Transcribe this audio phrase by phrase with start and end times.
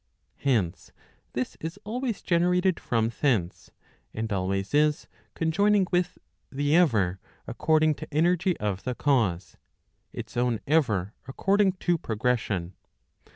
[0.37, 0.91] Hence,
[1.33, 3.69] this is always generated from thence,
[4.15, 6.17] and always is, conjoining with
[6.51, 9.57] the ever according to energy of the cause,
[10.11, 12.73] its own ever according to progression.